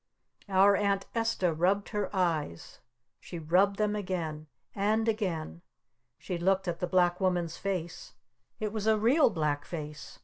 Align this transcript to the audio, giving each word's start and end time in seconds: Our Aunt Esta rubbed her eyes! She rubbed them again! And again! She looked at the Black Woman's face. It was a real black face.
Our 0.49 0.75
Aunt 0.75 1.05
Esta 1.13 1.53
rubbed 1.53 1.89
her 1.89 2.09
eyes! 2.11 2.79
She 3.19 3.37
rubbed 3.37 3.75
them 3.77 3.95
again! 3.95 4.47
And 4.73 5.07
again! 5.07 5.61
She 6.17 6.39
looked 6.39 6.67
at 6.67 6.79
the 6.79 6.87
Black 6.87 7.21
Woman's 7.21 7.57
face. 7.57 8.15
It 8.59 8.73
was 8.73 8.87
a 8.87 8.97
real 8.97 9.29
black 9.29 9.63
face. 9.63 10.17